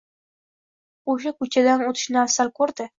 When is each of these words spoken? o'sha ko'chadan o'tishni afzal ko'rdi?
o'sha 1.15 1.35
ko'chadan 1.37 1.87
o'tishni 1.93 2.23
afzal 2.27 2.55
ko'rdi? 2.61 2.87